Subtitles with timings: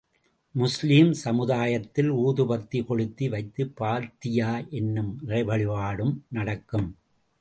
[0.55, 4.57] முஸ்லீம் சமுதாயத்தில், ஊதுபத்தி கொளுத்தி வைத்து பாத்தியா
[4.69, 6.07] எனும் இறைவழிபாடு
[6.29, 6.89] நடக்கும்.